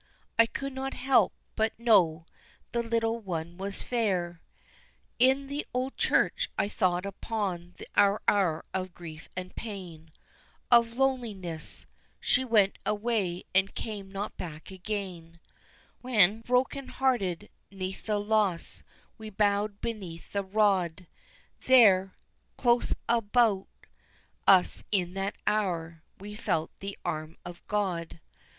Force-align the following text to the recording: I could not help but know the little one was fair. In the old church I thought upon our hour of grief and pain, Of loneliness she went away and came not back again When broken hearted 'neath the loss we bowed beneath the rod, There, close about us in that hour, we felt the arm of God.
I 0.39 0.47
could 0.47 0.73
not 0.73 0.95
help 0.95 1.31
but 1.55 1.77
know 1.79 2.25
the 2.71 2.81
little 2.81 3.19
one 3.19 3.59
was 3.59 3.83
fair. 3.83 4.41
In 5.19 5.45
the 5.45 5.63
old 5.75 5.95
church 5.95 6.49
I 6.57 6.69
thought 6.69 7.05
upon 7.05 7.75
our 7.95 8.19
hour 8.27 8.63
of 8.73 8.95
grief 8.95 9.29
and 9.35 9.55
pain, 9.55 10.11
Of 10.71 10.97
loneliness 10.97 11.85
she 12.19 12.43
went 12.43 12.79
away 12.83 13.43
and 13.53 13.75
came 13.75 14.11
not 14.11 14.35
back 14.37 14.71
again 14.71 15.39
When 16.01 16.41
broken 16.41 16.87
hearted 16.87 17.51
'neath 17.69 18.07
the 18.07 18.17
loss 18.17 18.81
we 19.19 19.29
bowed 19.29 19.81
beneath 19.81 20.33
the 20.33 20.43
rod, 20.43 21.05
There, 21.67 22.17
close 22.57 22.95
about 23.07 23.67
us 24.47 24.83
in 24.91 25.13
that 25.13 25.35
hour, 25.45 26.01
we 26.19 26.33
felt 26.33 26.71
the 26.79 26.97
arm 27.05 27.37
of 27.45 27.61
God. 27.67 28.19